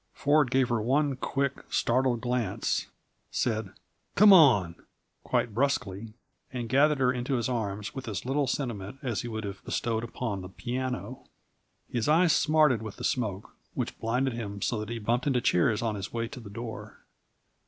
Ford 0.15 0.49
gave 0.49 0.69
her 0.69 0.81
one 0.81 1.15
quick, 1.15 1.63
startled 1.69 2.21
glance, 2.21 2.87
said 3.29 3.69
"Come 4.15 4.33
on," 4.33 4.73
quite 5.23 5.53
brusquely, 5.53 6.15
and 6.51 6.67
gathered 6.67 6.97
her 6.97 7.13
into 7.13 7.35
his 7.35 7.47
arms 7.47 7.93
with 7.93 8.07
as 8.07 8.25
little 8.25 8.47
sentiment 8.47 8.97
as 9.03 9.21
he 9.21 9.27
would 9.27 9.43
have 9.43 9.63
bestowed 9.63 10.03
upon 10.03 10.41
the 10.41 10.49
piano. 10.49 11.25
His 11.87 12.09
eyes 12.09 12.33
smarted 12.33 12.81
with 12.81 12.95
the 12.95 13.03
smoke, 13.03 13.53
which 13.75 13.99
blinded 13.99 14.33
him 14.33 14.59
so 14.59 14.79
that 14.79 14.89
he 14.89 14.97
bumped 14.97 15.27
into 15.27 15.39
chairs 15.39 15.83
on 15.83 15.93
his 15.93 16.11
way 16.11 16.27
to 16.29 16.39
the 16.39 16.49
door. 16.49 16.97